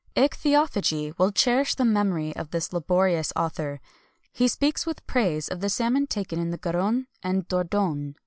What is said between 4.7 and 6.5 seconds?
with praise of the salmon taken in